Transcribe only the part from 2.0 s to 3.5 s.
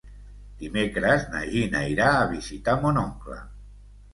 a visitar mon oncle.